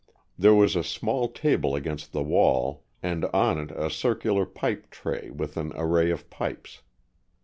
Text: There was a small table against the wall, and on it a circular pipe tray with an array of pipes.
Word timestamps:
There 0.35 0.55
was 0.55 0.75
a 0.75 0.83
small 0.83 1.27
table 1.29 1.75
against 1.75 2.11
the 2.11 2.23
wall, 2.23 2.83
and 3.03 3.25
on 3.25 3.59
it 3.59 3.69
a 3.69 3.91
circular 3.91 4.47
pipe 4.47 4.89
tray 4.89 5.29
with 5.29 5.57
an 5.57 5.71
array 5.75 6.09
of 6.09 6.27
pipes. 6.31 6.81